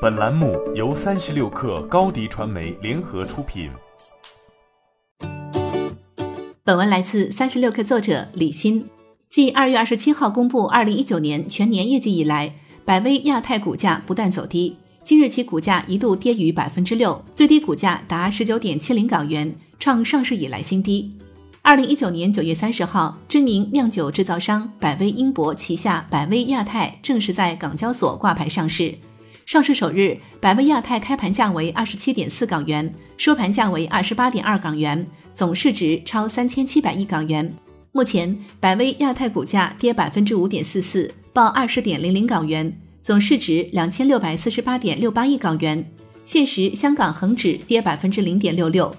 [0.00, 3.70] 本栏目由三十六克高低传媒联合出品。
[6.64, 8.88] 本文来自三十六克作者李欣。
[9.28, 12.50] 继二月二十七号公布二零一九年全年业绩以来，
[12.86, 14.74] 百威亚太股价不断走低。
[15.04, 21.12] 今日其股价一度跌逾百分之六，最低股价达十九点七零港元，创上市以来新低。
[21.60, 28.94] 二零一九年九月三十号，知名酿酒制造商百威英博旗下百威亚太正式在港交所挂牌上市。
[29.50, 35.04] 上市首日，百威亚太开盘价为二十七点四港元，收盘价为二十八点二港元，
[35.34, 37.52] 总市值超三千七百亿港元。
[37.90, 42.72] 目前，百威亚太股价跌百分之五点四四，报二十点零零港元。
[43.02, 45.84] 总市值两千六百四十八点六八亿港元。
[46.24, 48.94] 现时，香港恒指跌百分之零点六六。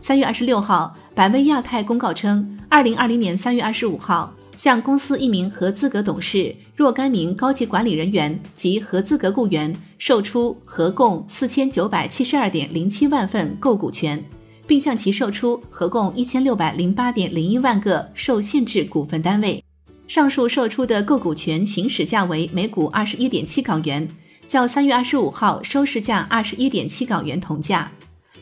[0.00, 14.22] 三月二十六号，百威亚太公告称，二零二零年三月二十五号，向公司一名合资格董事若干名高级管理人员及合资格雇员售出合共四千九百七十二点零七万份购股权，
[14.66, 19.64] 并向其售出合共一千六百零八点零一万个受限制股份单位。
[20.06, 24.06] 上述售出的购股权行使价为每股二十一点七港元，
[24.46, 27.90] 较三月二十五号收市价二十一点七港元同价。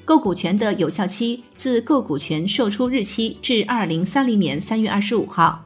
[0.05, 5.65] 购股权的有效期自购股权售出日期至二零三零年三月二十五号。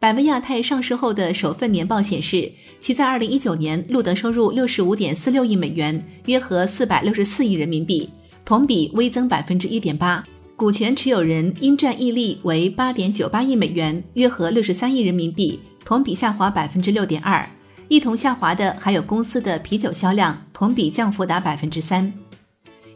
[0.00, 8.08] 百威亚太上市后的首份年报显示，其在二零一九年录得收入六十五点四六亿美元，约合四百六十四亿人民币，
[8.42, 10.26] 同比微增百分之一点八。
[10.56, 17.46] 股权持有人应占溢利为八点九八亿美元，约合六十三亿人民币，同比下滑百分之六点二。
[17.88, 22.10] 一同下滑的还有公司的啤酒销量，同比降幅达百分之三。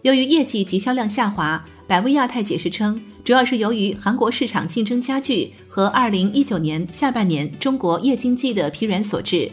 [0.01, 9.51] 由于业绩及销量下滑，百威亚太解释称，主要是由于韩国市场竞争加剧和二零一九年下半年中国夜经济的疲软所致。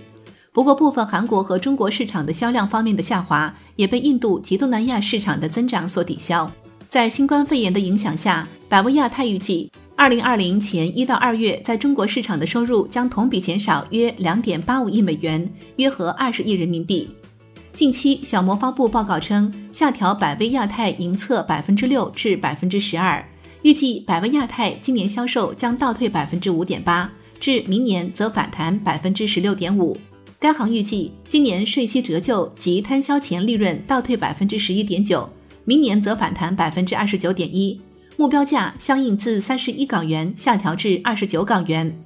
[0.52, 6.52] 不过，部分韩国和中国市场的销量方面的下滑，也被印度及东南亚市场的增长所抵消。
[6.89, 17.09] 在新冠肺炎的影响下，百威亚太预计，二零二零前一到二月在中国市场的收入将同比减少约两点八五亿美元，约合二十亿人民币。
[17.71, 23.26] 近期，小摩发布报告称，下调百威亚太营测百分之六至百分之十二，
[23.64, 29.95] 预计百威亚太今年销售将倒退百分之五点八，至明年则反弹百分之十六点五。
[30.39, 35.30] 该行预计，今年税息折旧及摊销前利润倒退百分之十一点九。
[35.64, 37.80] 明年则反弹百分之二十九点一，
[38.17, 42.04] 目标价相应自三十一港元下调至二十九港元。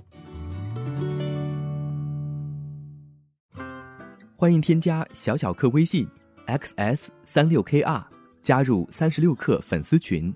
[4.36, 6.06] 欢迎添加小小客微信
[6.48, 8.04] xs 三六 kr
[8.44, 10.36] 加入三十六课粉丝群。